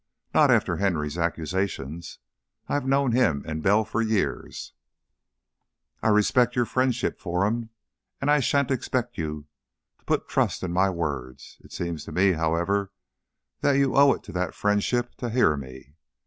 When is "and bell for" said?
3.47-4.01